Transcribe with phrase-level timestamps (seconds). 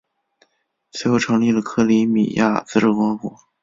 [0.89, 3.37] 随后成立了克里米亚自治共和国。